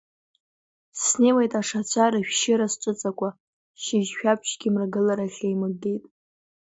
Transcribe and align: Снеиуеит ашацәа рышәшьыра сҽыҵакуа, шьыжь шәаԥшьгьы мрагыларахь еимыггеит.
Снеиуеит 1.01 1.53
ашацәа 1.59 2.05
рышәшьыра 2.11 2.67
сҽыҵакуа, 2.73 3.29
шьыжь 3.83 4.11
шәаԥшьгьы 4.17 4.69
мрагыларахь 4.73 5.39
еимыггеит. 5.47 6.03